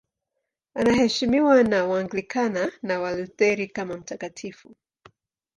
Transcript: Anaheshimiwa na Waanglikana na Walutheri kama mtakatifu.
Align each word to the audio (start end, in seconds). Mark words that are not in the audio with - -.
Anaheshimiwa 0.75 1.63
na 1.63 1.85
Waanglikana 1.85 2.71
na 2.83 2.99
Walutheri 2.99 3.67
kama 3.67 3.97
mtakatifu. 3.97 4.75